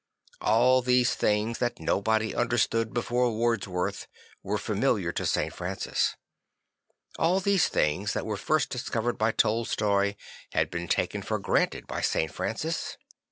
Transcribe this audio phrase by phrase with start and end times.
[0.41, 4.07] All those things that no bod y understood before Wordsworth
[4.41, 5.53] were familiar to St.
[5.53, 6.15] Francis.
[7.19, 10.15] All those things that were first discovered by Tolstoy
[10.53, 12.33] had been taken for granted by St.
[12.33, 12.97] Francis.